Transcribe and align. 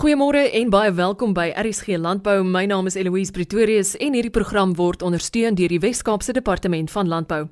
Goeiemôre 0.00 0.46
en 0.56 0.70
baie 0.72 0.92
welkom 0.96 1.34
by 1.36 1.50
RSG 1.60 1.98
Landbou. 2.00 2.38
My 2.48 2.62
naam 2.64 2.86
is 2.88 2.94
Eloise 2.96 3.34
Pretorius 3.36 3.90
en 4.00 4.14
hierdie 4.16 4.32
program 4.32 4.70
word 4.78 5.02
ondersteun 5.04 5.58
deur 5.58 5.68
die 5.68 5.80
Wes-Kaapse 5.82 6.32
Departement 6.32 6.88
van 6.88 7.10
Landbou. 7.12 7.42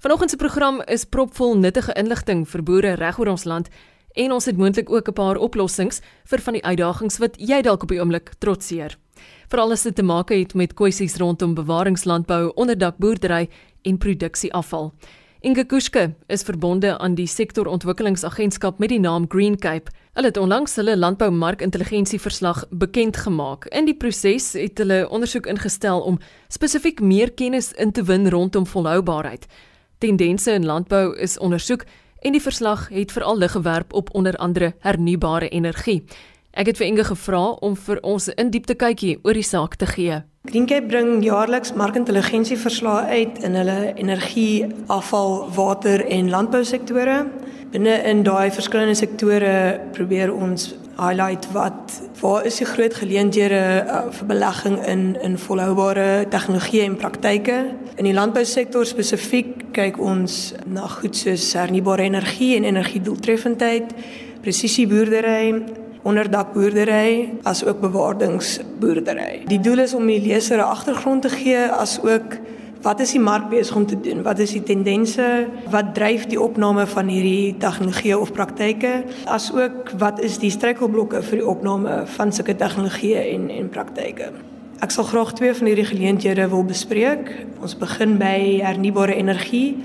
Vanoggend 0.00 0.32
se 0.32 0.38
program 0.40 0.80
is 0.88 1.04
propvol 1.04 1.58
nuttige 1.60 1.92
inligting 2.00 2.46
vir 2.48 2.64
boere 2.64 2.94
reg 2.96 3.20
oor 3.20 3.34
ons 3.34 3.44
land 3.44 3.68
en 4.16 4.32
ons 4.32 4.48
het 4.48 4.56
moontlik 4.56 4.88
ook 4.88 5.12
'n 5.12 5.12
paar 5.12 5.36
oplossings 5.36 6.00
vir 6.24 6.40
van 6.40 6.54
die 6.56 6.64
uitdagings 6.64 7.18
wat 7.18 7.36
jy 7.36 7.60
dalk 7.60 7.82
op 7.82 7.92
die 7.92 8.00
oomblik 8.00 8.32
trotseer. 8.38 8.96
Veral 9.50 9.72
as 9.72 9.82
dit 9.82 9.94
te 9.94 10.02
maak 10.02 10.30
het 10.30 10.54
met 10.54 10.74
kwessies 10.74 11.16
rondom 11.16 11.54
bewaringslandbou, 11.54 12.52
onderdakboerdery 12.56 13.48
en 13.82 13.98
produksieafval. 13.98 14.94
Inge 15.42 15.64
Kuske 15.64 16.14
is 16.28 16.42
verbonde 16.42 16.98
aan 16.98 17.14
die 17.14 17.26
sektorontwikkelingsagentskap 17.26 18.78
met 18.78 18.88
die 18.88 19.00
naam 19.00 19.24
Green 19.28 19.58
Cape 19.58 19.90
Hulle 20.20 20.32
het 20.32 20.40
onlangs 20.40 20.74
hulle 20.76 20.96
landboumarkintelligensieverslag 20.96 22.64
bekend 22.70 23.16
gemaak. 23.16 23.64
In 23.64 23.86
die 23.88 23.94
proses 23.96 24.52
het 24.52 24.78
hulle 24.78 25.06
ondersoek 25.08 25.46
ingestel 25.48 26.00
om 26.00 26.18
spesifiek 26.52 27.00
meer 27.00 27.32
kennis 27.32 27.70
in 27.72 27.92
te 27.92 28.02
win 28.04 28.28
rondom 28.28 28.66
volhoubaarheid. 28.66 29.46
Tendense 29.98 30.52
in 30.52 30.66
landbou 30.68 31.16
is 31.16 31.38
ondersoek 31.38 31.86
en 32.20 32.36
die 32.36 32.42
verslag 32.44 32.90
het 32.92 33.12
veral 33.16 33.38
lig 33.38 33.52
gewerp 33.56 33.92
op 33.92 34.12
onder 34.14 34.36
andere 34.36 34.74
hernubare 34.84 35.48
energie. 35.48 36.04
Ek 36.52 36.66
het 36.68 36.76
vir 36.76 36.86
Inge 36.86 37.04
gevra 37.04 37.44
om 37.64 37.76
vir 37.76 38.02
ons 38.02 38.28
'n 38.28 38.36
in-diepte 38.36 38.74
kykie 38.74 39.18
oor 39.22 39.32
die 39.32 39.42
saak 39.42 39.74
te 39.74 39.86
gee. 39.86 40.22
Greencape 40.48 40.86
bring 40.88 41.18
jaarliks 41.20 41.74
markintelligensieverslae 41.76 43.10
uit 43.12 43.42
in 43.44 43.58
hulle 43.58 43.92
energie, 44.00 44.64
afval, 44.88 45.34
water 45.52 46.00
en 46.08 46.30
landbousektore. 46.32 47.16
Binne 47.74 47.98
in 48.08 48.22
daai 48.24 48.48
verskillende 48.48 48.96
sektore 48.96 49.52
probeer 49.92 50.32
ons 50.32 50.70
highlight 50.96 51.44
wat 51.52 51.98
waar 52.22 52.48
is 52.48 52.56
die 52.62 52.68
groot 52.70 52.96
geleenthede 52.96 53.60
uh, 53.84 54.00
vir 54.16 54.30
belegging 54.32 54.78
in 54.88 55.04
in 55.20 55.36
volhoubare 55.38 56.24
tegnologie 56.32 56.86
en 56.86 56.96
praktyke. 56.96 57.58
In 58.00 58.08
die 58.08 58.16
landbousektor 58.16 58.88
spesifiek 58.88 59.68
kyk 59.76 60.00
ons 60.00 60.54
na 60.64 60.88
goed 60.88 61.20
soos 61.20 61.50
hernubare 61.52 62.08
energie 62.08 62.54
en 62.56 62.64
energiedoeltreffendheid, 62.72 63.92
presisieboerdery, 64.40 65.79
onderdakboerdery 66.02 67.32
as 67.42 67.64
ook 67.64 67.80
bewaardingsboerdery. 67.80 69.42
Die 69.46 69.60
doel 69.60 69.84
is 69.84 69.94
om 69.94 70.06
die 70.06 70.20
leser 70.20 70.58
'n 70.58 70.70
agtergrond 70.70 71.22
te 71.22 71.28
gee 71.28 71.66
as 71.66 72.00
ook 72.02 72.38
Wat 72.80 73.00
is 73.00 73.10
die 73.12 73.20
mark 73.20 73.50
besig 73.50 73.76
om 73.76 73.86
te 73.86 74.00
doen? 74.00 74.22
Wat 74.22 74.38
is 74.38 74.54
die 74.56 74.62
tendense? 74.62 75.46
Wat 75.68 75.94
dryf 75.94 76.24
die 76.26 76.40
opname 76.40 76.86
van 76.86 77.10
hierdie 77.12 77.56
tegnologieë 77.60 78.16
of 78.16 78.32
praktyke? 78.32 79.04
Asook 79.28 79.90
wat 80.00 80.20
is 80.24 80.38
die 80.40 80.50
struikelblokke 80.50 81.20
vir 81.22 81.42
die 81.42 81.46
opname 81.46 82.06
van 82.06 82.32
sulke 82.32 82.56
tegnologieë 82.56 83.26
en 83.34 83.50
en 83.50 83.68
praktyke? 83.68 84.30
Ek 84.80 84.94
sal 84.94 85.04
graag 85.04 85.34
twee 85.36 85.52
van 85.54 85.68
hierdie 85.68 85.84
geleenthede 85.90 86.48
wil 86.48 86.64
bespreek. 86.64 87.28
Ons 87.60 87.76
begin 87.76 88.16
by 88.16 88.62
hernubare 88.64 89.18
energie. 89.20 89.76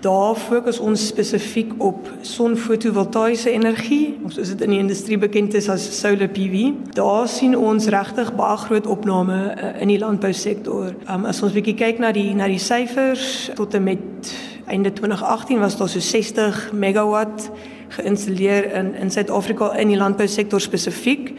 Daar 0.00 0.36
fokus 0.36 0.78
ons 0.78 1.06
spesifiek 1.06 1.72
op 1.76 2.06
sonfotovoltaïese 2.24 3.50
energie, 3.50 4.16
of 4.24 4.32
soos 4.32 4.48
dit 4.48 4.62
in 4.64 4.72
die 4.72 4.78
industrie 4.80 5.18
bekend 5.20 5.52
is 5.54 5.68
as 5.68 5.84
solar 5.98 6.30
PV. 6.32 6.70
Daar 6.96 7.28
sien 7.28 7.52
ons 7.58 7.88
regtig 7.92 8.30
baie 8.38 8.56
groot 8.62 8.88
opname 8.88 9.36
uh, 9.50 9.74
in 9.82 9.92
die 9.92 9.98
landbousektor. 10.00 10.94
Um, 11.04 11.28
as 11.28 11.42
ons 11.44 11.52
bietjie 11.52 11.76
kyk 11.76 12.00
na 12.00 12.14
die 12.16 12.30
na 12.32 12.48
die 12.48 12.62
syfers 12.62 13.50
tot 13.60 13.76
en 13.76 13.84
met 13.90 14.32
einde 14.72 14.94
2018 14.96 15.60
was 15.60 15.76
daar 15.76 15.92
so 15.92 16.00
60 16.00 16.70
megawatt 16.72 17.50
geïnstalleer 17.98 18.72
in 18.80 18.94
in 19.04 19.12
Suid-Afrika 19.12 19.74
in 19.76 19.92
die 19.92 20.00
landbousektor 20.00 20.64
spesifiek. 20.64 21.34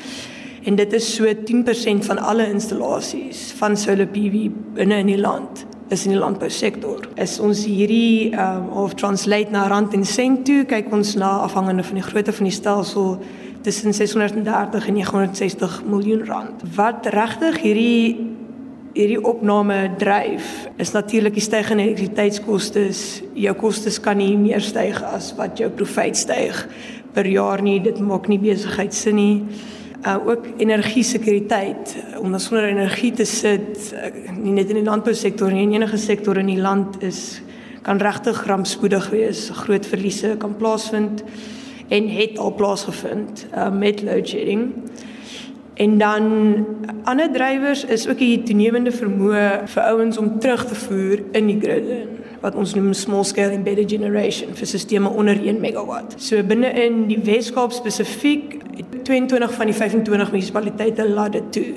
En 0.70 0.78
dit 0.78 0.94
is 0.94 1.16
so 1.16 1.26
10% 1.26 2.06
van 2.06 2.22
alle 2.22 2.46
installasies 2.46 3.56
van 3.58 3.78
solar 3.78 4.06
PV 4.06 4.52
binne 4.78 5.02
in 5.02 5.16
die 5.16 5.22
land 5.22 5.66
is 5.92 6.06
in 6.06 6.16
die 6.16 6.20
landbousektor. 6.20 7.08
Is 7.20 7.38
ons 7.44 7.66
hierdie 7.68 8.32
um 8.40 8.70
of 8.84 8.96
translate 9.00 9.52
na 9.52 9.68
rand 9.68 9.94
en 9.94 10.06
sent 10.08 10.46
toe, 10.48 10.64
kyk 10.70 10.92
ons 10.96 11.16
na 11.20 11.42
afhangende 11.46 11.84
van 11.84 12.00
die 12.00 12.06
grootte 12.06 12.36
van 12.36 12.48
die 12.48 12.56
stelsel 12.56 13.18
tussen 13.62 13.94
630 13.94 14.88
en 14.88 14.94
960 14.94 15.82
miljoen 15.86 16.24
rand. 16.26 16.64
Wat 16.76 17.10
regtig 17.14 17.60
hierdie 17.66 18.30
hierdie 18.92 19.22
opname 19.24 19.94
dryf 20.00 20.48
is 20.84 20.92
natuurlik 20.92 21.38
die 21.38 21.44
stygende 21.44 21.86
elektrisiteitskoste. 21.86 22.88
Jou 23.40 23.54
kostes 23.60 24.00
kan 24.04 24.20
nie 24.20 24.34
meer 24.40 24.64
styg 24.64 25.00
as 25.14 25.32
wat 25.38 25.62
jou 25.62 25.70
profit 25.72 26.20
styg 26.20 26.66
per 27.16 27.28
jaar 27.28 27.64
nie. 27.64 27.80
Dit 27.84 28.00
maak 28.04 28.28
nie 28.32 28.40
besigheid 28.40 28.96
sin 28.96 29.20
nie 29.20 29.36
uh 30.02 30.28
ook 30.28 30.46
energie 30.58 31.04
sekuriteit 31.04 31.96
om 32.20 32.32
dan 32.32 32.40
sonder 32.40 32.68
energie 32.68 33.12
te 33.12 33.26
sit 33.26 33.94
uh, 33.94 34.32
nie 34.34 34.52
net 34.52 34.70
in 34.70 34.80
die 34.82 34.88
landbousektor 34.88 35.52
nie 35.52 35.62
in 35.68 35.74
enige 35.78 35.98
sektor 35.98 36.38
in 36.38 36.50
die 36.50 36.62
land 36.62 37.02
is 37.04 37.42
kan 37.82 38.02
regtig 38.02 38.46
rampspoedig 38.46 39.10
wees 39.10 39.50
groot 39.54 39.86
verliese 39.86 40.36
kan 40.38 40.56
plaasvind 40.58 41.24
en 41.88 42.10
het 42.10 42.38
al 42.40 42.54
plaasgevind 42.56 43.46
uh, 43.54 43.70
met 43.70 44.02
load 44.02 44.28
shedding 44.28 44.72
en 45.82 45.98
dan 45.98 46.26
ander 47.04 47.32
drywers 47.32 47.86
is 47.86 48.08
ook 48.08 48.20
die 48.22 48.44
toenemende 48.46 48.92
vermoë 48.94 49.46
vir 49.74 49.88
ouens 49.90 50.18
om 50.22 50.36
terug 50.40 50.66
te 50.70 50.76
voer 50.76 51.24
in 51.38 51.48
die 51.50 51.58
grid 51.62 51.88
wat 52.42 52.58
ons 52.58 52.74
noem 52.78 52.94
small 52.98 53.26
scale 53.26 53.54
embedded 53.58 53.90
generation 53.90 54.54
vir 54.58 54.70
sisteme 54.70 55.10
onder 55.10 55.38
1 55.38 55.60
megawatt. 55.62 56.16
So 56.22 56.42
binne 56.46 56.70
in 56.84 57.06
die 57.10 57.20
Weskaap 57.26 57.74
spesifiek 57.74 58.58
22 59.06 59.54
van 59.58 59.70
die 59.70 59.76
25 59.78 60.32
munisipaliteite 60.32 61.10
laat 61.10 61.38
dit 61.38 61.52
toe. 61.54 61.68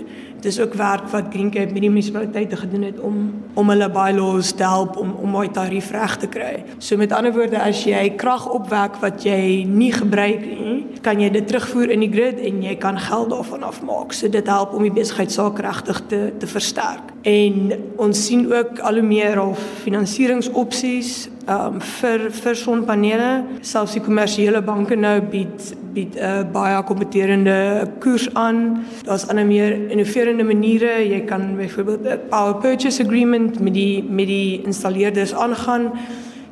Dit 0.44 0.53
is 0.53 0.60
ook 0.60 0.75
werk 0.75 1.09
wat 1.09 1.25
Green 1.31 1.50
Cape 1.50 1.72
met 1.72 1.81
die 1.81 1.88
munisipaliteite 1.88 2.56
gedoen 2.56 2.82
het 2.82 3.00
om 3.00 3.43
om 3.55 3.69
hulle 3.69 3.87
bylaws 3.91 4.50
te 4.53 4.62
help 4.62 4.97
om 4.97 5.15
om 5.22 5.32
daai 5.32 5.50
tarief 5.50 5.88
reg 5.91 6.16
te 6.21 6.28
kry. 6.28 6.65
So 6.78 6.97
met 7.00 7.12
ander 7.16 7.32
woorde 7.32 7.62
as 7.62 7.81
jy 7.88 8.10
krag 8.21 8.44
opwek 8.53 8.99
wat 9.00 9.25
jy 9.25 9.65
nie 9.65 9.93
gebruik 9.93 10.44
nie, 10.44 10.75
kan 11.00 11.22
jy 11.22 11.31
dit 11.33 11.49
terugvoer 11.49 11.94
in 11.97 12.04
die 12.04 12.10
grid 12.12 12.43
en 12.44 12.60
jy 12.62 12.77
kan 12.77 13.00
geld 13.00 13.31
daarvan 13.33 13.65
afmaak. 13.65 14.12
So 14.12 14.28
dit 14.28 14.47
help 14.47 14.75
om 14.77 14.84
die 14.84 14.93
besigheidsaak 14.93 15.65
regtig 15.65 16.03
te 16.12 16.21
te 16.38 16.47
versterk. 16.47 17.15
En 17.22 17.72
ons 17.97 18.27
sien 18.27 18.44
ook 18.53 18.84
al 18.84 19.00
hoe 19.00 19.09
meer 19.09 19.41
of 19.41 19.65
finansieringsopsies 19.87 21.31
um 21.49 21.81
vir 21.81 22.31
vir 22.31 22.56
sonpanele. 22.56 23.31
Selfs 23.62 23.94
die 23.97 24.03
kommersiële 24.05 24.62
banke 24.65 24.97
nou 24.97 25.21
bied 25.21 25.75
bied 25.94 26.16
'n 26.16 26.19
uh, 26.19 26.41
eh, 26.41 26.44
baie 26.53 26.82
kompeterende 26.82 27.88
koers 28.00 28.28
aan. 28.34 28.84
Daar's 29.05 29.28
ander 29.28 29.47
meer 29.47 29.91
innoverende 29.91 30.44
maniere. 30.44 31.09
Jy 31.09 31.21
kan 31.25 31.56
byvoorbeeld 31.56 32.06
'n 32.06 32.21
power 32.28 32.54
purchase 32.54 33.03
agreement 33.03 33.60
met 33.60 33.75
die 33.75 34.03
met 34.03 34.27
die 34.27 34.62
installeerders 34.65 35.34
aangaan. 35.34 35.93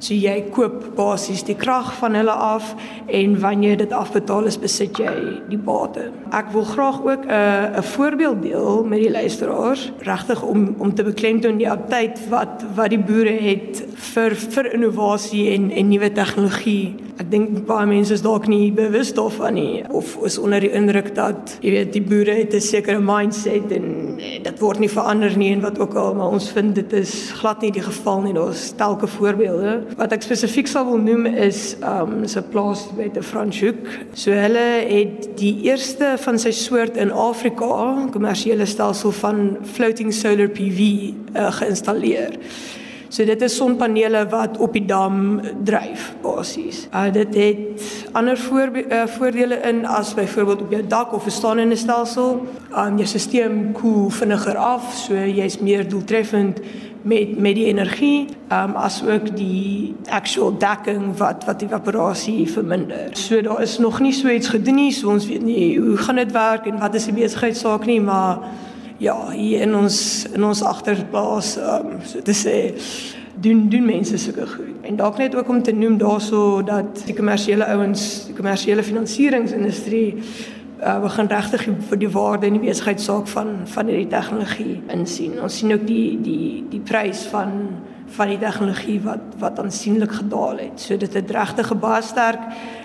So 0.02 0.16
jy 0.18 0.48
koop 0.50 0.96
basies 0.98 1.44
die 1.46 1.54
krag 1.54 1.92
van 2.00 2.16
hulle 2.18 2.34
af 2.34 2.72
en 3.06 3.36
wanneer 3.38 3.76
dit 3.78 3.92
afbetaal 3.94 4.48
is, 4.50 4.56
besit 4.58 4.98
jy 4.98 5.12
die 5.46 5.58
bate. 5.62 6.08
Ek 6.34 6.48
wil 6.50 6.64
graag 6.66 6.98
ook 7.06 7.22
'n 7.22 7.30
uh, 7.30 7.78
'n 7.78 7.86
voorbeeld 7.94 8.42
deel 8.42 8.84
met 8.84 8.98
die 8.98 9.10
luisteraars, 9.10 9.92
regtig 10.02 10.42
om 10.42 10.74
om 10.78 10.94
te 10.94 11.04
beklemtoon 11.04 11.56
die 11.56 11.70
update 11.70 12.18
wat 12.28 12.64
wat 12.74 12.90
die 12.90 12.98
boere 12.98 13.30
het 13.30 13.84
vir 13.94 14.34
vir 14.34 14.72
innovasie 14.74 15.54
en 15.54 15.70
en 15.70 15.88
nuwe 15.88 16.12
tegnologie. 16.12 16.94
Ek 17.20 17.30
dink 17.30 17.66
baie 17.66 17.86
mense 17.86 18.12
is 18.12 18.22
dalk 18.22 18.48
nie 18.48 18.72
bewus 18.72 19.14
daarvan 19.14 19.54
nie 19.54 19.84
of 19.90 20.18
is 20.24 20.38
onder 20.38 20.60
die 20.60 20.72
indruk 20.72 21.14
dat 21.14 21.58
jy 21.60 21.70
weet 21.70 21.92
die 21.92 22.02
boere 22.02 22.34
het 22.34 22.54
'n 22.54 22.60
sekere 22.60 22.98
mindset 22.98 23.70
en 23.70 24.11
dit 24.42 24.58
word 24.60 24.78
nie 24.82 24.90
verander 24.90 25.34
nie 25.38 25.50
en 25.52 25.62
wat 25.64 25.78
ook 25.78 25.94
al, 25.98 26.14
maar 26.14 26.34
ons 26.36 26.48
vind 26.54 26.74
dit 26.74 26.92
is 26.92 27.12
glad 27.40 27.62
nie 27.64 27.72
die 27.74 27.84
geval 27.84 28.22
nie. 28.24 28.34
Daar's 28.36 28.70
telke 28.78 29.06
voorbeelde 29.06 29.74
wat 29.98 30.12
ek 30.14 30.26
spesifiek 30.26 30.70
sal 30.70 30.86
wil 30.90 31.00
noem 31.02 31.26
is 31.26 31.76
um 31.80 32.26
so 32.26 32.40
'n 32.40 32.50
plaas 32.50 32.86
by 32.96 33.08
te 33.08 33.22
Franschhoek. 33.22 33.88
So 34.14 34.30
hulle 34.30 34.66
het 34.88 35.28
die 35.38 35.54
eerste 35.68 36.14
van 36.18 36.38
sy 36.38 36.50
soort 36.50 36.96
in 36.96 37.12
Afrika 37.12 38.08
kommersiële 38.12 38.66
stelsel 38.66 39.12
van 39.12 39.56
floating 39.62 40.12
solar 40.12 40.48
PV 40.48 41.12
uh, 41.34 41.52
geïnstalleer. 41.52 42.38
So 43.12 43.24
dit 43.28 43.42
is 43.44 43.56
sonpanele 43.56 44.22
wat 44.32 44.56
op 44.64 44.72
die 44.72 44.86
dam 44.88 45.40
dryf 45.68 46.14
basies. 46.22 46.86
Uh 46.96 47.10
dit 47.12 47.34
het 47.36 47.82
ander 48.16 48.38
voor, 48.40 48.70
uh, 48.72 49.02
voordele 49.06 49.58
in 49.68 49.84
as 49.84 50.14
byvoorbeeld 50.14 50.60
op 50.60 50.70
jou 50.72 50.86
dak 50.86 51.12
of 51.12 51.26
'n 51.26 51.30
staande 51.30 51.76
stelsel. 51.76 52.46
Um 52.76 52.96
jou 52.96 53.06
stelsel 53.06 53.72
koel 53.72 54.08
vinniger 54.08 54.56
af, 54.56 54.94
so 54.94 55.14
jy's 55.14 55.58
meer 55.58 55.88
doeltreffend 55.88 56.60
met 57.02 57.38
met 57.38 57.54
die 57.54 57.66
energie, 57.66 58.28
um 58.48 58.74
as 58.74 59.04
ook 59.04 59.36
die 59.36 59.94
actual 60.08 60.58
dekking 60.58 61.16
wat 61.16 61.44
wat 61.44 61.62
evaporasie 61.62 62.50
verminder. 62.50 63.08
So 63.12 63.40
daar 63.40 63.62
is 63.62 63.78
nog 63.78 64.00
nie 64.00 64.12
so 64.12 64.28
iets 64.28 64.48
gedoen 64.48 64.74
nie, 64.74 64.92
so 64.92 65.08
ons 65.08 65.26
weet 65.26 65.42
nie 65.42 65.80
hoe 65.80 65.96
gaan 65.96 66.16
dit 66.16 66.32
werk 66.32 66.66
en 66.66 66.78
wat 66.78 66.94
is 66.94 67.04
die 67.04 67.14
besigheidsaak 67.14 67.86
nie, 67.86 68.00
maar 68.00 68.38
ja, 69.02 69.16
hier 69.34 69.60
in 69.66 69.74
ons 69.74 69.98
in 70.30 70.44
ons 70.46 70.62
agterplaas 70.62 71.56
um 71.58 71.98
so 72.06 72.22
te 72.22 72.34
sê 72.36 72.56
doen 73.42 73.68
doen 73.72 73.84
mense 73.88 74.18
sulke 74.18 74.46
goed. 74.46 74.74
En 74.86 74.96
dalk 74.96 75.18
net 75.18 75.34
ook 75.34 75.48
om 75.48 75.62
te 75.62 75.72
noem 75.74 75.98
daarso 75.98 76.62
dat 76.62 77.02
die 77.08 77.16
kommersiële 77.16 77.66
ouens, 77.74 78.26
die 78.28 78.36
kommersiële 78.38 78.82
finansieringsindustrie 78.86 80.08
uh, 80.82 81.00
begin 81.02 81.30
regtig 81.32 81.66
vir 81.88 81.98
die 81.98 82.10
waarde 82.12 82.46
in 82.46 82.58
die 82.60 82.66
besigheidsaak 82.68 83.30
van 83.32 83.54
van 83.74 83.90
hierdie 83.90 84.10
tegnologie 84.12 84.78
insien. 84.94 85.40
Ons 85.42 85.58
sien 85.58 85.74
ook 85.74 85.86
die 85.86 86.20
die 86.22 86.62
die 86.70 86.82
prys 86.92 87.24
van 87.32 87.56
van 88.12 88.28
die 88.28 88.38
tegnologie 88.38 89.00
wat 89.00 89.36
wat 89.38 89.58
aansienlik 89.58 90.12
gedaal 90.12 90.58
het. 90.58 90.80
So 90.80 90.96
dit 90.96 91.14
het 91.14 91.30
regtig 91.30 91.72
'n 91.72 91.78
baie 91.78 92.02
sterk 92.02 92.40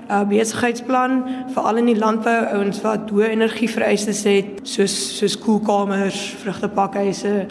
uh, 0.09 0.27
besigheidsplan 0.27 1.23
veral 1.53 1.77
in 1.77 1.85
die 1.85 1.97
landbou 1.97 2.45
ouens 2.45 2.81
wat 2.81 3.09
hoë 3.09 3.29
energievereistes 3.29 4.23
het 4.23 4.59
soos 4.63 5.17
soos 5.17 5.37
koelkamers, 5.37 6.35
vrugtepakhuise 6.41 7.45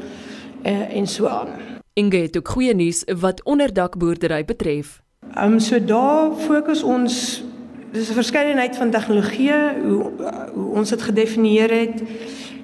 uh, 0.65 0.97
en 0.97 1.07
so 1.07 1.27
aan. 1.27 1.49
Inge 1.93 2.17
het 2.17 2.37
ook 2.37 2.49
goeie 2.49 2.75
nuus 2.75 3.05
wat 3.21 3.43
onderdakboerdery 3.45 4.45
betref. 4.45 5.01
Ehm 5.35 5.53
um, 5.53 5.59
so 5.59 5.85
daar 5.85 6.33
fokus 6.33 6.83
ons 6.83 7.45
dis 7.93 8.11
'n 8.11 8.15
verskeidenheid 8.15 8.77
van 8.77 8.91
tegnologieë 8.91 9.75
hoe 9.85 10.13
hoe 10.55 10.75
ons 10.75 10.89
dit 10.89 11.03
gedefinieer 11.03 11.71
het. 11.71 12.03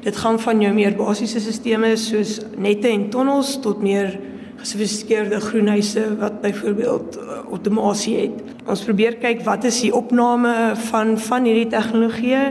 Dit 0.01 0.17
gaan 0.17 0.41
van 0.41 0.61
jou 0.61 0.75
meer 0.75 0.97
basiese 0.97 1.53
stelsels 1.53 2.09
soos 2.09 2.41
nette 2.57 2.89
en 2.89 3.09
tonnels 3.09 3.61
tot 3.61 3.83
meer 3.83 4.19
gesofistikeerde 4.63 5.41
groenhuise 5.41 6.05
wat 6.21 6.41
byvoorbeeld 6.41 7.19
outomasie 7.51 8.17
het. 8.21 8.43
Ons 8.67 8.85
probeer 8.87 9.19
kyk 9.23 9.43
wat 9.47 9.67
is 9.69 9.81
die 9.83 9.95
opname 9.95 10.55
van 10.89 11.17
van 11.19 11.49
hierdie 11.49 11.69
tegnologieë 11.73 12.45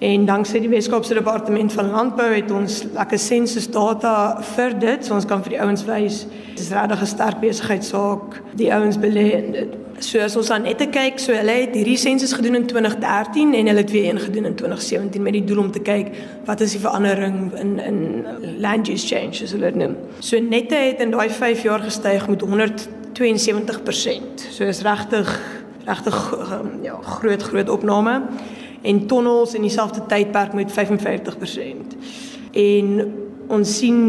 en 0.00 0.24
danksy 0.28 0.60
die 0.64 0.72
Weskaapse 0.72 1.16
Departement 1.16 1.72
van 1.76 1.90
Landbou 1.92 2.28
het 2.32 2.52
ons 2.52 2.82
lekker 2.94 3.20
sensus 3.20 3.68
data 3.72 4.14
vir 4.54 4.76
dit. 4.80 5.04
So 5.04 5.16
ons 5.16 5.28
kan 5.28 5.44
vir 5.44 5.56
die 5.56 5.62
ouens 5.64 5.84
wys 5.88 6.24
dis 6.56 6.72
regtig 6.72 7.02
'n 7.02 7.12
sterk 7.16 7.40
besigheidsaak. 7.40 8.42
Die 8.56 8.72
ouens 8.72 8.98
belê 8.98 9.28
in 9.44 9.52
dit. 9.52 9.79
So 10.00 10.18
as 10.24 10.32
ons 10.36 10.48
dan 10.48 10.62
net 10.64 10.80
kyk, 10.80 11.18
so 11.20 11.34
hulle 11.36 11.52
het 11.58 11.74
hierdie 11.76 11.98
sensus 12.00 12.32
gedoen 12.32 12.54
in 12.62 12.66
2013 12.70 13.52
en 13.58 13.66
hulle 13.68 13.82
het 13.82 13.90
weer 13.92 14.08
een 14.08 14.20
gedoen 14.20 14.44
in 14.48 14.54
2017 14.56 15.22
met 15.22 15.32
die 15.36 15.44
doel 15.44 15.58
om 15.66 15.70
te 15.70 15.82
kyk 15.84 16.08
wat 16.48 16.60
is 16.64 16.72
die 16.72 16.80
verandering 16.80 17.52
in 17.60 17.78
in 17.84 17.98
land 18.64 18.88
use 18.88 19.06
change 19.06 19.44
as 19.44 19.52
hulle 19.52 19.68
dit 19.68 19.76
noem. 19.82 19.96
So 20.24 20.40
nette 20.40 20.74
het 20.74 21.04
in 21.04 21.12
daai 21.12 21.28
5 21.28 21.62
jaar 21.68 21.84
gestyg 21.84 22.28
met 22.32 22.40
172%. 22.40 22.46
So 24.48 24.64
is 24.64 24.80
regtig 24.88 25.28
regtig 25.84 26.16
um, 26.32 26.80
ja, 26.82 26.96
groot 27.20 27.42
groot 27.42 27.68
opname 27.68 28.22
en 28.82 29.06
tonnels 29.06 29.54
in 29.54 29.62
dieselfde 29.68 30.00
tydperk 30.08 30.52
met 30.56 30.72
55%. 30.72 30.76
En 32.52 33.14
ons 33.48 33.78
sien 33.78 34.00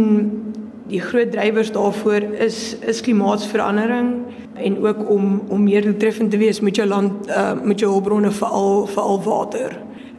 die 0.88 1.02
groot 1.02 1.32
drywers 1.32 1.72
daarvoor 1.72 2.22
is 2.48 2.76
is 2.80 3.02
klimaatsverandering 3.02 4.31
en 4.64 4.78
ook 4.86 5.10
om 5.10 5.42
om 5.48 5.64
meer 5.64 5.82
doeltreffend 5.82 6.32
te 6.32 6.38
wees 6.38 6.60
met 6.60 6.76
jou 6.76 6.88
land 6.88 7.28
uh, 7.28 7.54
met 7.64 7.80
jou 7.80 7.92
hulpbronne 7.92 8.32
veral 8.32 8.86
veral 8.88 9.22
water. 9.24 9.78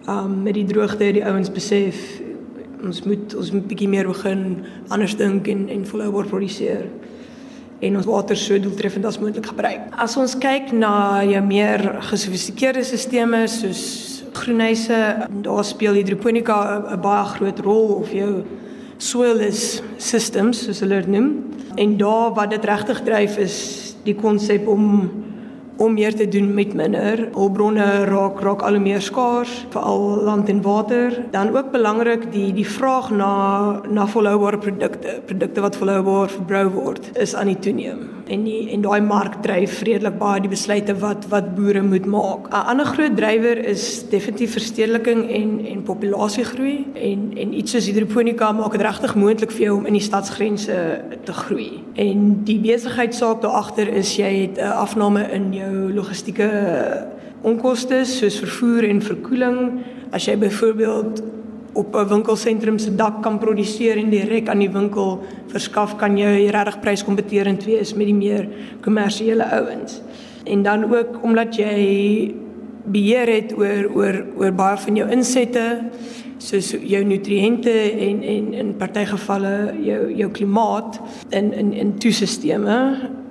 Um 0.09 0.43
met 0.43 0.55
die 0.55 0.67
droogte 0.67 1.13
die 1.13 1.25
ouens 1.25 1.51
besef 1.51 1.99
ons 2.83 3.03
moet 3.03 3.35
ons 3.39 3.53
moet 3.55 3.67
bietjie 3.67 3.89
meer 3.89 4.07
begin 4.07 4.65
anders 4.89 5.17
dink 5.17 5.47
en 5.49 5.69
en 5.69 5.87
volhoubaar 5.87 6.27
produseer 6.27 6.87
en 7.83 7.97
ons 7.99 8.07
water 8.07 8.39
so 8.39 8.59
doeltreffend 8.63 9.07
as 9.07 9.19
moontlik 9.19 9.49
gebruik. 9.51 9.89
As 9.99 10.15
ons 10.21 10.37
kyk 10.39 10.71
na 10.75 11.23
jou 11.27 11.41
meer 11.43 11.83
gesofistikeerde 12.11 12.85
stelsels 12.87 13.57
soos 13.63 13.85
groenhuise, 14.39 14.99
daar 15.45 15.65
speel 15.67 15.99
hidroponika 15.99 16.59
'n 16.95 17.01
baie 17.01 17.25
groot 17.35 17.59
rol 17.61 17.89
of 18.01 18.13
jou 18.13 18.45
soilless 18.99 19.83
systems 19.99 20.65
soos 20.65 20.81
hulle 20.81 21.01
dit 21.03 21.11
noem. 21.11 21.29
En 21.75 21.97
daar 21.97 22.33
wat 22.35 22.51
dit 22.51 22.65
regtig 22.65 23.03
dryf 23.03 23.37
is 23.39 23.57
die 24.03 24.15
konsep 24.15 24.67
om 24.69 25.11
om 25.83 25.95
meer 25.99 26.15
te 26.15 26.29
doen 26.29 26.55
met 26.55 26.75
minder. 26.79 27.29
Hulpbronne 27.35 27.87
raak 28.11 28.41
raak 28.41 28.63
al 28.63 28.79
meer 28.81 29.03
skaars, 29.03 29.53
veral 29.75 30.23
land 30.29 30.49
en 30.49 30.63
water. 30.63 31.19
Dan 31.35 31.51
ook 31.57 31.73
belangrik 31.75 32.29
die 32.33 32.53
die 32.55 32.67
vraag 32.69 33.11
na 33.11 33.33
na 33.91 34.07
volhoubare 34.07 34.59
produkte, 34.59 35.21
produkte 35.27 35.61
wat 35.61 35.77
volhoubaar 35.77 36.31
verbrou 36.31 36.67
word, 36.77 37.11
is 37.19 37.35
aan 37.35 37.51
die 37.51 37.59
toeneem. 37.59 38.09
En 38.33 38.45
die 38.47 38.71
en 38.71 38.85
daai 38.85 39.01
mark 39.03 39.41
dryf 39.43 39.81
redelik 39.83 40.19
baie 40.21 40.41
die 40.45 40.53
besluite 40.53 40.95
wat 41.03 41.27
wat 41.33 41.55
boere 41.57 41.83
moet 41.83 42.07
maak. 42.07 42.49
'n 42.49 42.67
Ander 42.73 42.87
groot 42.87 43.17
drywer 43.17 43.59
is 43.75 44.05
definitief 44.09 44.53
verstedeliking 44.53 45.27
en 45.31 45.51
en 45.67 45.83
populasiegroei 45.83 46.87
en 46.95 47.33
en 47.37 47.55
iets 47.59 47.75
soos 47.75 47.87
hidroponika 47.91 48.53
maak 48.53 48.73
dit 48.73 48.87
regtig 48.87 49.15
moontlik 49.15 49.51
vir 49.51 49.65
jou 49.67 49.77
om 49.77 49.87
in 49.87 49.99
die 49.99 50.07
stadsgrense 50.09 50.79
te 51.25 51.33
groei. 51.33 51.83
En 51.95 52.41
die 52.45 52.59
besigheidsaak 52.61 53.43
daar 53.43 53.59
agter 53.65 53.89
is 53.89 54.17
jy 54.17 54.33
het 54.47 54.59
'n 54.59 54.73
afname 54.87 55.23
in 55.33 55.53
jou 55.53 55.72
jou 55.73 55.93
logistieke 55.97 56.49
onkoste 57.43 58.05
soos 58.07 58.39
vervoer 58.43 58.87
en 58.91 59.03
verkoeling 59.03 59.61
as 60.15 60.29
jy 60.29 60.37
byvoorbeeld 60.39 61.23
op 61.73 61.97
'n 61.97 62.09
winkelsentrum 62.09 62.79
se 62.79 62.95
dak 62.95 63.23
kan 63.23 63.39
produseer 63.39 63.97
en 63.97 64.11
direk 64.11 64.49
aan 64.49 64.59
die 64.59 64.71
winkel 64.71 65.21
verskaf 65.49 65.97
kan 65.97 66.19
jy 66.19 66.51
regtig 66.51 66.81
pryskompeterend 66.81 67.65
wees 67.65 67.95
met 67.95 68.07
die 68.07 68.15
meer 68.15 68.49
kommersiële 68.81 69.45
ouens. 69.45 70.01
En 70.45 70.63
dan 70.63 70.95
ook 70.95 71.23
omdat 71.23 71.57
jy 71.57 72.35
beheer 72.85 73.27
het 73.27 73.55
oor 73.57 73.91
oor 73.95 74.25
oor 74.37 74.53
baie 74.53 74.77
van 74.77 74.97
jou 74.97 75.11
insette 75.11 75.81
soos 76.43 76.73
jou 76.75 77.03
nutriënte 77.07 77.73
en 78.07 78.23
en 78.35 78.53
in 78.63 78.77
party 78.79 79.05
gevalle 79.07 79.55
jou 79.87 80.01
jou 80.19 80.31
klimaat 80.39 81.01
in 81.31 81.53
in 81.53 81.73
in 81.73 81.99
toesisteme 82.03 82.79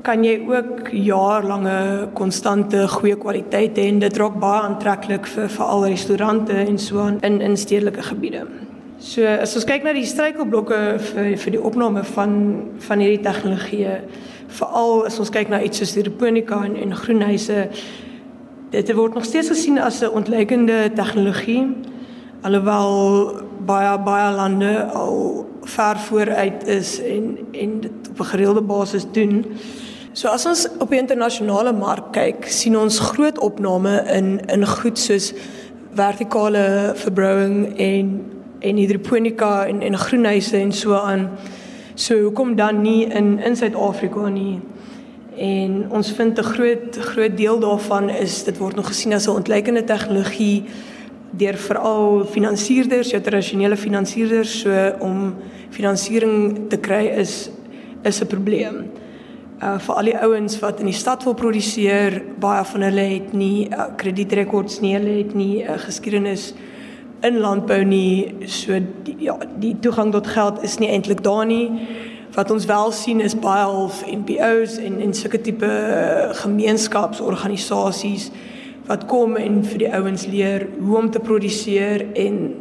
kan 0.01 0.23
jy 0.25 0.39
ook 0.49 0.89
jaarlange 0.95 2.09
konstante 2.17 2.87
goeie 2.95 3.17
kwaliteit 3.21 3.77
hê 3.77 3.87
en 3.91 3.99
dit 4.01 4.17
raak 4.17 4.39
baie 4.41 4.63
aantreklik 4.65 5.27
vir 5.35 5.49
veral 5.57 5.85
restaurante 5.85 6.57
en 6.63 6.79
so 6.79 7.07
in 7.07 7.41
in 7.41 7.57
stedelike 7.57 8.03
gebiede. 8.09 8.45
So 8.99 9.25
as 9.25 9.55
ons 9.57 9.65
kyk 9.65 9.83
na 9.83 9.93
die 9.97 10.05
struikelblokke 10.05 10.79
vir 11.11 11.31
vir 11.43 11.55
die 11.57 11.61
opname 11.61 12.03
van 12.13 12.33
van 12.87 13.03
hierdie 13.03 13.23
tegnologieë, 13.25 13.95
veral 14.59 15.05
as 15.05 15.19
ons 15.19 15.33
kyk 15.33 15.49
na 15.49 15.61
iets 15.61 15.81
soos 15.81 15.95
hidroponika 15.97 16.63
en 16.65 16.75
en 16.75 16.95
groenhuise, 16.95 17.67
dit 18.71 18.93
word 18.95 19.13
nog 19.17 19.25
steeds 19.25 19.49
gesien 19.49 19.79
as 19.79 20.01
'n 20.01 20.13
ontleikende 20.21 20.91
tegnologie 20.95 21.65
alhoewel 22.41 23.35
baie 23.65 23.99
baie 24.03 24.33
lande 24.35 24.85
al 24.93 25.45
ver 25.63 25.99
vooruit 25.99 26.67
is 26.67 27.01
en 27.01 27.37
en 27.51 27.79
dit 27.79 28.09
op 28.09 28.19
'n 28.19 28.23
gereelde 28.23 28.61
basis 28.61 29.05
doen. 29.11 29.45
So 30.13 30.27
as 30.27 30.45
ons 30.45 30.67
op 30.79 30.89
die 30.89 30.99
internasionale 30.99 31.71
mark 31.73 32.11
kyk, 32.11 32.45
sien 32.45 32.77
ons 32.77 32.99
groot 32.99 33.39
opname 33.39 34.03
in 34.11 34.45
in 34.45 34.67
goed 34.67 34.99
soos 34.99 35.33
vertikale 35.93 36.91
verbrouing 36.95 37.77
en 37.77 38.31
en 38.59 38.75
hidroponika 38.75 39.65
en 39.65 39.81
en 39.81 39.97
groenhuise 39.97 40.57
en 40.57 40.71
so 40.71 40.93
aan. 40.93 41.29
So 41.93 42.21
hoekom 42.21 42.55
dan 42.55 42.81
nie 42.81 43.05
in 43.05 43.39
in 43.39 43.55
Suid-Afrika 43.55 44.27
nie? 44.27 44.59
En 45.37 45.85
ons 45.89 46.11
vind 46.11 46.39
'n 46.39 46.43
groot 46.43 46.97
groot 46.97 47.37
deel 47.37 47.59
daarvan 47.59 48.09
is 48.09 48.43
dit 48.43 48.57
word 48.57 48.75
nog 48.75 48.87
gesien 48.87 49.13
as 49.13 49.27
'n 49.27 49.29
ontleikende 49.29 49.83
tegnologie 49.83 50.63
deur 51.31 51.57
veral 51.57 52.25
finansierders, 52.25 53.11
jou 53.11 53.21
tradisionele 53.21 53.77
finansierders, 53.77 54.61
so 54.63 54.69
om 54.99 55.35
finansiering 55.71 56.67
te 56.69 56.77
kry 56.77 57.07
is 57.17 57.49
is 58.03 58.21
'n 58.21 58.27
probleem 58.27 58.91
uh 59.61 59.77
vir 59.77 59.95
al 59.95 60.07
die 60.09 60.17
ouens 60.17 60.59
wat 60.59 60.79
in 60.81 60.87
die 60.89 60.97
stad 60.97 61.23
wil 61.23 61.35
produseer, 61.37 62.15
baie 62.41 62.63
van 62.65 62.81
hulle 62.81 63.03
het 63.13 63.33
nie 63.37 63.67
uh, 63.69 63.91
kredietrekords 63.97 64.79
nie, 64.81 64.95
hulle 64.97 65.17
het 65.21 65.35
nie 65.37 65.61
'n 65.61 65.69
uh, 65.69 65.77
geskiedenis 65.77 66.53
in 67.21 67.37
landbou 67.37 67.83
nie, 67.85 68.33
so 68.45 68.79
die, 69.03 69.15
ja, 69.19 69.37
die 69.59 69.75
toegang 69.79 70.11
tot 70.11 70.27
geld 70.27 70.63
is 70.63 70.79
nie 70.81 70.89
eintlik 70.89 71.21
daar 71.23 71.45
nie. 71.45 71.69
Wat 72.33 72.51
ons 72.51 72.65
wel 72.65 72.91
sien 72.91 73.19
is 73.21 73.35
baie 73.35 73.63
half 73.63 74.03
NPO's 74.07 74.77
en 74.77 74.99
en 75.01 75.13
sulke 75.13 75.41
tipe 75.41 75.65
uh, 75.65 76.33
gemeenskapsorganisasies 76.33 78.31
wat 78.87 79.05
kom 79.05 79.35
en 79.35 79.63
vir 79.63 79.77
die 79.77 79.93
ouens 79.93 80.25
leer 80.27 80.67
hoe 80.79 80.97
om 80.97 81.11
te 81.11 81.19
produseer 81.19 82.05
en 82.13 82.55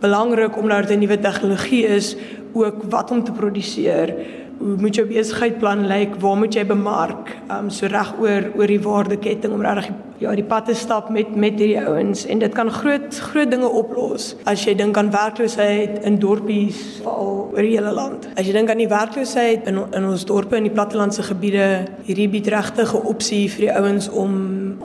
belangrik 0.00 0.56
omdat 0.56 0.88
dit 0.88 0.96
'n 0.96 1.00
nuwe 1.00 1.18
tegnologie 1.18 1.86
is, 1.86 2.16
ook 2.52 2.82
wat 2.90 3.10
om 3.10 3.24
te 3.24 3.32
produseer 3.32 4.14
hoe 4.58 4.76
moet 4.78 4.94
jou 4.94 5.06
besigheidsplan 5.08 5.86
lyk? 5.90 6.14
Waar 6.22 6.36
moet 6.38 6.54
jy 6.54 6.64
bemark? 6.66 7.34
Um 7.52 7.70
so 7.74 7.90
reg 7.90 8.14
oor 8.22 8.50
oor 8.54 8.70
die 8.70 8.80
waardeketting 8.80 9.52
om 9.54 9.64
reg 9.64 9.90
ja, 10.24 10.34
die 10.38 10.46
pad 10.48 10.68
te 10.70 10.74
stap 10.78 11.10
met 11.14 11.34
met 11.36 11.58
hierdie 11.60 11.80
ouens 11.80 12.24
en 12.30 12.40
dit 12.42 12.54
kan 12.54 12.70
groot 12.72 13.18
groot 13.30 13.50
dinge 13.50 13.68
oplos. 13.68 14.32
As 14.50 14.64
jy 14.64 14.74
dink 14.78 14.98
aan 15.00 15.10
werkloosheid 15.14 16.00
in 16.08 16.18
dorpies 16.22 16.80
veral 17.04 17.32
oor 17.52 17.62
die 17.62 17.74
hele 17.76 17.92
land. 17.94 18.28
As 18.34 18.46
jy 18.48 18.54
dink 18.56 18.72
aan 18.72 18.82
die 18.82 18.90
werkloosheid 18.90 19.68
in 19.70 19.82
in 19.94 20.08
ons 20.08 20.24
dorpe 20.28 20.56
in 20.56 20.68
die 20.68 20.74
plattelandse 20.74 21.24
gebiede, 21.26 21.66
hierdie 22.08 22.28
bied 22.32 22.48
regtig 22.52 22.94
'n 22.94 23.06
opsie 23.14 23.48
vir 23.56 23.66
die 23.68 23.74
ouens 23.74 24.08
om 24.08 24.32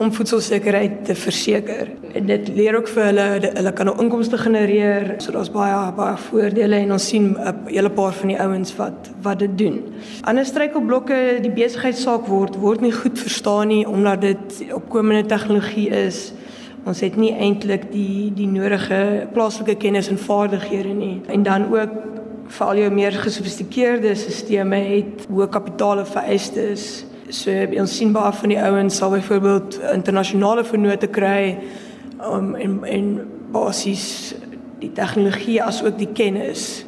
om 0.00 0.12
voedselsekerheid 0.12 1.04
te 1.04 1.14
verseker. 1.14 1.88
En 2.14 2.26
dit 2.26 2.48
leer 2.56 2.76
ook 2.76 2.88
vir 2.88 3.04
hulle 3.04 3.26
hulle 3.54 3.72
kan 3.72 3.86
nou 3.86 3.96
inkomste 4.02 4.38
genereer. 4.38 5.14
So 5.18 5.32
daar's 5.32 5.50
baie 5.50 5.92
baie 5.96 6.16
voordele 6.16 6.76
en 6.76 6.92
ons 6.92 7.08
sien 7.08 7.36
'n 7.38 7.54
hele 7.66 7.90
paar 7.90 8.12
van 8.12 8.28
die 8.28 8.40
ouens 8.40 8.76
wat 8.76 9.10
wat 9.22 9.38
dit 9.38 9.58
doen. 9.58 9.82
Ander 10.22 10.44
struikelblokke 10.44 11.38
die 11.42 11.50
besigheidsaak 11.50 12.26
word 12.26 12.56
word 12.56 12.80
nie 12.80 12.92
goed 12.92 13.18
verstaan 13.18 13.68
nie 13.68 13.88
omdat 13.88 14.20
dit 14.20 14.64
opkomende 14.74 15.26
tegnologie 15.30 15.88
is 16.04 16.30
Ons 16.88 17.02
het 17.04 17.16
nie 17.20 17.32
eintlik 17.36 17.90
die 17.92 18.30
die 18.32 18.48
nodige 18.48 19.26
plaaslike 19.34 19.76
kennis 19.80 20.08
en 20.08 20.18
vaardighede 20.18 20.94
nie. 20.96 21.20
En 21.28 21.42
dan 21.44 21.66
ook 21.68 21.92
vir 22.50 22.66
al 22.66 22.80
jou 22.80 22.90
meer 22.94 23.12
gesofistikeerde 23.20 24.14
stelsels 24.16 24.88
het 24.88 25.26
hoë 25.28 25.48
kapitaal 25.52 26.04
vereistes. 26.08 27.04
So 27.28 27.52
ons 27.78 27.96
sien 27.96 28.14
baie 28.16 28.32
van 28.32 28.54
die 28.54 28.58
ouens 28.58 28.96
sal 28.96 29.12
byvoorbeeld 29.12 29.78
internasionale 29.92 30.64
vennote 30.64 31.06
kry 31.06 31.58
um, 32.24 32.54
en 32.56 32.80
en 32.84 33.12
basies 33.52 34.34
die 34.80 34.92
tegnologie 34.96 35.60
as 35.62 35.84
ook 35.84 35.98
die 35.98 36.12
kennis 36.14 36.86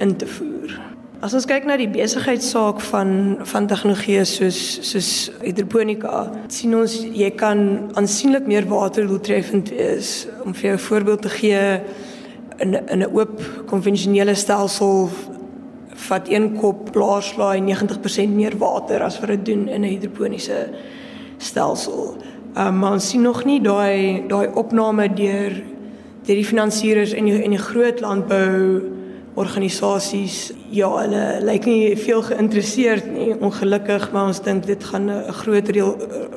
in 0.00 0.16
te 0.16 0.26
voer. 0.26 0.93
As 1.24 1.32
ons 1.32 1.46
kyk 1.48 1.64
na 1.64 1.78
die 1.80 1.88
besigheidsaak 1.88 2.82
van 2.84 3.38
van 3.48 3.64
tegnologie 3.64 4.18
soos 4.28 4.58
soos 4.84 5.06
hidroponika, 5.40 6.26
sien 6.52 6.74
ons 6.76 6.98
jy 7.00 7.30
kan 7.40 7.62
aansienlik 7.96 8.44
meer 8.44 8.66
waterdoeltreffend 8.68 9.70
wees. 9.72 10.26
Om 10.44 10.52
vir 10.52 10.66
jou 10.68 10.74
'n 10.74 10.86
voorbeeld 10.88 11.22
te 11.22 11.28
gee, 11.28 11.80
in 12.58 12.74
in 12.74 13.00
'n 13.00 13.14
oop 13.16 13.40
konvensionele 13.66 14.34
stelsel 14.34 15.08
vat 15.94 16.28
een 16.28 16.56
kop 16.60 16.92
blaarslaai 16.92 17.60
90% 17.60 18.34
meer 18.34 18.58
water 18.58 19.02
as 19.02 19.18
wat 19.20 19.28
dit 19.28 19.44
doen 19.46 19.68
in 19.68 19.80
'n 19.80 19.88
hidroponiese 19.96 20.68
stelsel. 21.38 22.16
Um, 22.56 22.78
maar 22.78 22.92
ons 22.92 23.08
sien 23.08 23.22
nog 23.22 23.44
nie 23.44 23.60
daai 23.60 24.26
daai 24.28 24.48
opname 24.54 25.14
deur 25.14 25.52
deur 26.26 26.36
die 26.36 26.44
finansiëerders 26.44 27.12
en 27.12 27.24
die 27.24 27.42
en 27.42 27.50
die 27.50 27.64
groot 27.72 28.00
landbou 28.00 28.93
organisasies 29.34 30.52
ja 30.70 30.88
hulle 30.94 31.22
lyk 31.42 31.66
nie 31.66 31.96
veel 31.98 32.22
geïnteresseerd 32.22 33.06
nie 33.12 33.34
ongelukkig 33.34 34.10
maar 34.12 34.30
ons 34.30 34.42
dink 34.42 34.66
dit 34.66 34.84
gaan 34.84 35.10
'n 35.10 35.32
groot 35.42 35.70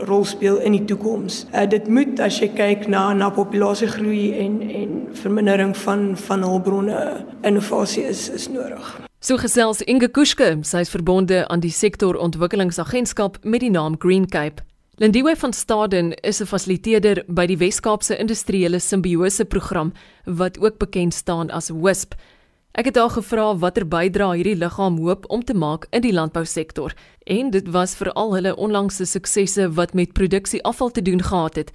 rol 0.07 0.25
speel 0.25 0.57
in 0.57 0.71
die 0.71 0.85
toekoms. 0.85 1.45
Uh, 1.53 1.65
dit 1.69 1.87
moet 1.87 2.19
as 2.19 2.39
jy 2.39 2.47
kyk 2.47 2.87
na 2.87 3.13
na 3.13 3.29
populasiegroei 3.29 4.33
en 4.39 4.61
en 4.61 5.07
vermindering 5.13 5.77
van 5.77 6.17
van 6.17 6.43
hulpbronne 6.43 7.25
innovasie 7.41 8.03
is 8.03 8.29
is 8.29 8.49
nodig. 8.49 8.99
So 9.19 9.37
gesels 9.37 9.81
Inge 9.81 10.07
Kuske, 10.07 10.57
sy 10.61 10.79
is 10.79 10.89
verbonde 10.89 11.47
aan 11.47 11.59
die 11.59 11.71
sektorontwikkelingsagentskap 11.71 13.37
met 13.43 13.59
die 13.59 13.71
naam 13.71 13.95
Green 13.99 14.27
Cape. 14.27 14.63
Lindiwe 14.99 15.35
van 15.35 15.53
Staden 15.53 16.13
is 16.13 16.41
'n 16.41 16.45
fasiliteerder 16.45 17.23
by 17.27 17.45
die 17.45 17.57
Wes-Kaapse 17.57 18.17
Industriële 18.17 18.79
Simbiose 18.79 19.45
Program 19.45 19.91
wat 20.25 20.59
ook 20.59 20.77
bekend 20.77 21.13
staan 21.13 21.49
as 21.49 21.69
WISP. 21.69 22.13
Ek 22.77 22.85
het 22.85 22.97
haar 23.01 23.09
gevra 23.09 23.45
watter 23.57 23.87
bydrae 23.89 24.35
hierdie 24.37 24.59
liggaam 24.61 24.99
hoop 25.01 25.23
om 25.33 25.41
te 25.41 25.55
maak 25.57 25.87
in 25.97 26.03
die 26.03 26.13
landbousektor 26.13 26.93
en 27.25 27.49
dit 27.55 27.71
was 27.73 27.95
veral 27.97 28.35
hulle 28.35 28.51
onlangse 28.53 29.07
suksesse 29.09 29.65
wat 29.79 29.95
met 29.97 30.13
produksie 30.13 30.61
afval 30.61 30.93
te 30.93 31.01
doen 31.01 31.23
gehad 31.25 31.57
het 31.57 31.71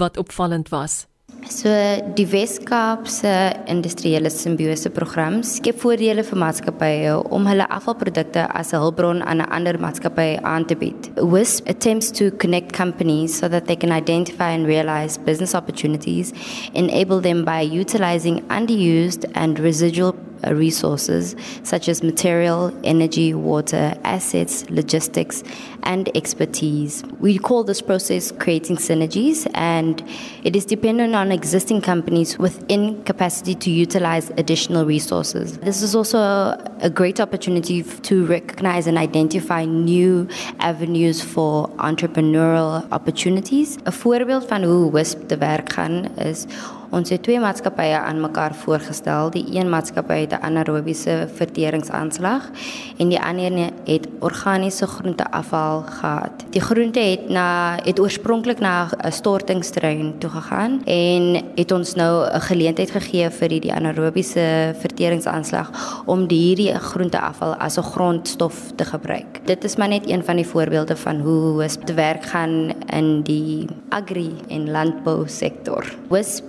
wat 0.00 0.16
opvallend 0.16 0.72
was. 0.72 1.04
So 1.52 1.68
die 2.16 2.24
Weskaapse 2.26 3.32
industriële 3.68 4.30
simbiose 4.32 4.88
program 4.90 5.42
skep 5.44 5.76
voordele 5.82 6.24
vir 6.24 6.40
maatskappye 6.40 7.12
om 7.36 7.44
hulle 7.50 7.66
afvalprodukte 7.76 8.46
as 8.48 8.72
'n 8.72 8.80
hulpbron 8.80 9.22
aan 9.22 9.42
'n 9.42 9.50
ander 9.50 9.78
maatskappy 9.78 10.38
aan 10.42 10.64
te 10.64 10.74
bied. 10.74 11.10
WISP 11.16 11.68
attempts 11.68 12.10
to 12.10 12.30
connect 12.30 12.72
companies 12.72 13.36
so 13.38 13.48
that 13.48 13.66
they 13.66 13.76
can 13.76 13.92
identify 13.92 14.50
and 14.56 14.66
realize 14.66 15.18
business 15.18 15.54
opportunities, 15.54 16.32
enable 16.72 17.20
them 17.20 17.44
by 17.44 17.60
utilizing 17.60 18.42
underused 18.48 19.26
and 19.34 19.58
residual 19.58 20.14
Uh, 20.44 20.54
resources 20.54 21.34
such 21.62 21.88
as 21.88 22.02
material, 22.02 22.70
energy, 22.84 23.32
water, 23.32 23.94
assets, 24.04 24.68
logistics, 24.68 25.42
and 25.82 26.14
expertise. 26.14 27.02
We 27.20 27.38
call 27.38 27.64
this 27.64 27.80
process 27.80 28.32
creating 28.32 28.76
synergies, 28.76 29.46
and 29.54 30.04
it 30.44 30.54
is 30.54 30.66
dependent 30.66 31.14
on 31.14 31.32
existing 31.32 31.80
companies 31.80 32.38
within 32.38 33.02
capacity 33.04 33.54
to 33.54 33.70
utilize 33.70 34.30
additional 34.36 34.84
resources. 34.84 35.56
This 35.58 35.80
is 35.80 35.94
also 35.94 36.18
a 36.18 36.90
great 36.92 37.18
opportunity 37.18 37.82
to 37.82 38.26
recognize 38.26 38.86
and 38.86 38.98
identify 38.98 39.64
new 39.64 40.28
avenues 40.60 41.22
for 41.22 41.68
entrepreneurial 41.78 42.86
opportunities. 42.92 43.78
A 43.86 43.92
voorbeeld 43.92 44.44
van 44.46 44.62
hoe 44.62 44.92
WISP 44.92 45.28
te 45.28 45.38
werk 45.38 45.72
gaan 45.72 46.16
is 46.18 46.44
Ons 46.90 47.10
het 47.10 47.22
twee 47.22 47.40
maatskappye 47.40 47.98
aan 47.98 48.20
mekaar 48.20 48.54
voorgestel. 48.54 49.30
Die 49.30 49.44
een 49.58 49.68
maatskappy 49.68 50.20
het 50.20 50.32
'n 50.32 50.42
anaerobiese 50.42 51.28
verteringsaanslag 51.34 52.50
en 52.96 53.08
die 53.08 53.20
ander 53.20 53.70
het 53.84 54.08
organiese 54.20 54.86
groenteafval 54.86 55.82
gehad. 55.82 56.44
Die 56.50 56.60
groente 56.60 57.00
het 57.00 57.28
na 57.28 57.78
het 57.82 58.00
oorspronklik 58.00 58.58
na 58.58 58.88
'n 59.04 59.12
stortingstrein 59.12 60.18
toe 60.18 60.30
gegaan 60.30 60.84
en 60.84 61.42
het 61.54 61.72
ons 61.72 61.94
nou 61.94 62.26
'n 62.30 62.40
geleentheid 62.40 62.90
gegee 62.90 63.30
vir 63.30 63.48
die, 63.48 63.60
die 63.60 63.72
anaerobiese 63.72 64.74
verteringsaanslag 64.78 65.70
om 66.06 66.28
hierdie 66.28 66.74
groenteafval 66.74 67.54
as 67.54 67.76
'n 67.78 67.82
grondstof 67.82 68.72
te 68.74 68.84
gebruik. 68.84 69.40
Dit 69.44 69.64
is 69.64 69.76
maar 69.76 69.88
net 69.88 70.10
een 70.10 70.24
van 70.24 70.36
die 70.36 70.46
voorbeelde 70.46 70.96
van 70.96 71.20
hoe 71.20 71.56
WISP 71.56 71.84
te 71.84 71.94
werk 71.94 72.24
gaan 72.24 72.72
in 72.86 73.22
die 73.22 73.66
agri 73.88 74.30
en 74.48 74.70
landbou 74.70 75.28
sektor. 75.28 75.84
WISP 76.08 76.44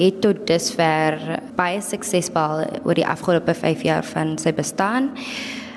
het 0.00 0.20
tot 0.24 0.46
dusver 0.48 1.18
baie 1.56 1.80
suksesvol 1.84 2.64
oor 2.84 2.96
die 2.96 3.06
afgelope 3.06 3.54
5 3.54 3.82
jaar 3.84 4.06
van 4.14 4.38
sy 4.40 4.52
bestaan. 4.56 5.12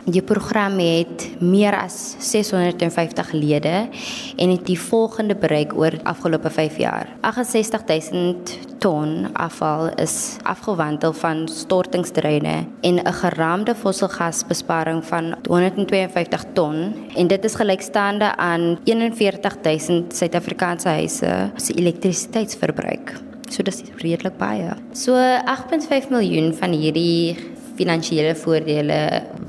Die 0.03 0.21
program 0.21 0.75
het 0.83 1.29
meer 1.39 1.77
as 1.77 2.15
650 2.19 3.31
lede 3.31 3.87
en 4.35 4.51
het 4.51 4.65
die 4.67 4.79
volgende 4.79 5.35
bereik 5.35 5.71
oor 5.79 5.95
afgelope 6.03 6.49
5 6.51 6.77
jaar. 6.77 7.07
68000 7.21 8.57
ton 8.83 9.29
afval 9.33 9.93
is 9.95 10.35
afgewandel 10.43 11.13
van 11.13 11.47
stortingstreine 11.47 12.65
en 12.81 12.99
'n 12.99 13.13
geraamde 13.13 13.75
fossilgasbesparing 13.75 15.05
van 15.05 15.35
152 15.47 16.45
ton 16.53 16.95
en 17.15 17.27
dit 17.27 17.43
is 17.43 17.55
gelykstaande 17.55 18.35
aan 18.35 18.77
41000 18.83 20.15
Suid-Afrikaanse 20.15 20.87
huise 20.87 21.51
se 21.55 21.73
elektrisiteitsverbruik. 21.73 23.32
So 23.53 23.61
dis 23.61 23.83
redelik 24.01 24.39
baie. 24.39 24.71
So 24.97 25.13
8.5 25.13 26.09
miljoen 26.09 26.55
van 26.57 26.73
hierdie 26.73 27.35
finansiële 27.77 28.33
voordele 28.37 28.97